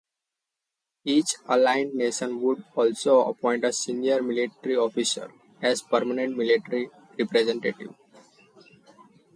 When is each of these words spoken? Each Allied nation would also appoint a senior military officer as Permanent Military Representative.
Each 1.05 1.35
Allied 1.47 1.93
nation 1.93 2.41
would 2.41 2.65
also 2.73 3.25
appoint 3.29 3.63
a 3.63 3.71
senior 3.71 4.23
military 4.23 4.75
officer 4.75 5.31
as 5.61 5.83
Permanent 5.83 6.35
Military 6.35 6.89
Representative. 7.19 7.93